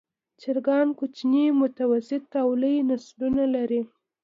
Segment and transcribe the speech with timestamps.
[0.41, 3.81] چرګان کوچني، متوسط او لوی نسلونه لري.